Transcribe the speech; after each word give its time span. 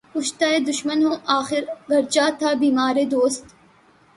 کُشتۂ 0.13 0.49
دشمن 0.69 0.99
ہوں 1.05 1.17
آخر، 1.37 1.63
گرچہ 1.89 2.25
تھا 2.39 2.49
بیمارِ 2.61 2.97
دوست 3.13 3.43